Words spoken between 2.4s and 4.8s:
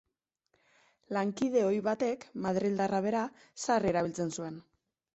madrildarra bera, sarri erabiltzen zuen.